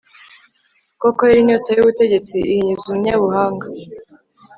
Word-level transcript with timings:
koko 1.01 1.21
rero, 1.27 1.37
inyota 1.41 1.69
y'ubutegetsi 1.73 2.35
ihinyuza 2.51 2.83
umunyabuhanga 2.87 3.65